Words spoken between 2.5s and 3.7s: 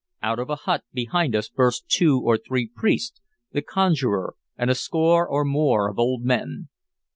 priests, the